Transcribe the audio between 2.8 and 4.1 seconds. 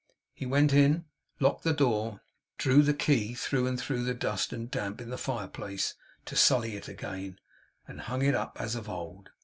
the key through and through